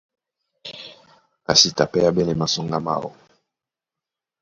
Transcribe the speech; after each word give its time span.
A 1.51 1.53
sí 1.59 1.69
ta 1.77 1.85
pɛ́ 1.91 2.01
á 2.07 2.13
ɓɛ́nɛ́ 2.15 2.37
masoŋgá 2.41 2.77
máō. 2.85 3.09